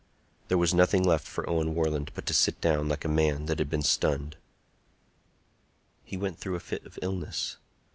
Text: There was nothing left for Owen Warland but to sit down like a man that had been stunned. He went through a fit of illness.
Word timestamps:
There 0.47 0.57
was 0.57 0.73
nothing 0.73 1.03
left 1.03 1.27
for 1.27 1.47
Owen 1.47 1.75
Warland 1.75 2.09
but 2.15 2.25
to 2.25 2.33
sit 2.33 2.59
down 2.59 2.87
like 2.89 3.05
a 3.05 3.07
man 3.07 3.45
that 3.45 3.59
had 3.59 3.69
been 3.69 3.83
stunned. 3.83 4.35
He 6.03 6.17
went 6.17 6.39
through 6.39 6.55
a 6.55 6.59
fit 6.59 6.83
of 6.87 6.97
illness. 7.03 7.57